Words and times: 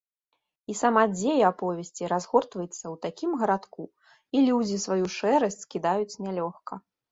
І 0.73 0.77
сама 0.77 1.01
дзея 1.11 1.43
аповесці 1.53 2.09
разгортваецца 2.13 2.73
ў 2.73 2.95
такім 3.05 3.37
гарадку, 3.43 3.83
і 4.35 4.43
людзі 4.49 4.81
сваю 4.89 5.05
шэрасць 5.19 5.63
скідаюць 5.65 6.19
нялёгка. 6.27 6.73